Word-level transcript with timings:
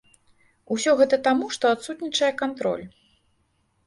Усё 0.75 0.93
гэта 1.01 1.19
таму, 1.27 1.49
што 1.55 1.65
адсутнічае 1.73 2.31
кантроль. 2.41 2.81